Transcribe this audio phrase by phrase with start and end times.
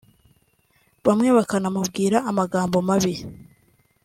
[1.05, 3.13] bamwe bakanamubwira amagambo mabi